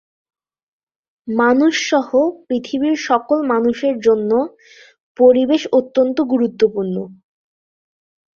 মানুষসহ 1.27 2.07
পৃথিবীর 2.47 2.95
সকল 3.01 3.37
মানুষের 3.53 3.95
জন্য 3.99 4.31
পরিবেশ 5.19 5.61
অত্যন্ত 5.79 6.17
গুরুত্বপূর্ণ। 6.31 6.95